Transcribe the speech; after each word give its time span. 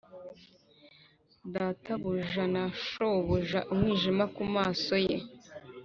databuja 1.53 2.43
na 2.55 2.63
shobuja, 2.87 3.59
umwijima 3.73 4.23
kumaso 4.35 4.95
ye, 5.07 5.17